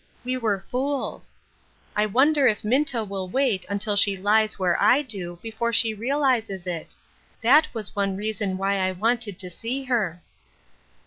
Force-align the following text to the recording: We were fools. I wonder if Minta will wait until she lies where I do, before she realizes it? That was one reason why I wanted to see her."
We 0.25 0.35
were 0.35 0.59
fools. 0.61 1.35
I 1.95 2.07
wonder 2.07 2.47
if 2.47 2.63
Minta 2.63 3.03
will 3.03 3.29
wait 3.29 3.67
until 3.69 3.95
she 3.95 4.17
lies 4.17 4.57
where 4.57 4.75
I 4.81 5.03
do, 5.03 5.37
before 5.43 5.71
she 5.71 5.93
realizes 5.93 6.65
it? 6.65 6.95
That 7.43 7.67
was 7.71 7.95
one 7.95 8.17
reason 8.17 8.57
why 8.57 8.77
I 8.79 8.93
wanted 8.93 9.37
to 9.37 9.51
see 9.51 9.83
her." 9.83 10.23